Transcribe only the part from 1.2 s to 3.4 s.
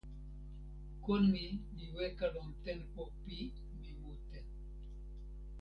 mi li weka lon tenpo pi